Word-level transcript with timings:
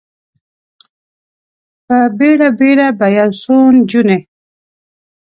په 1.87 1.97
بیړه، 2.17 2.49
بیړه 2.59 2.87
به 2.99 3.07
یو 3.17 3.29
څو 3.41 3.55
نجونې، 3.75 4.19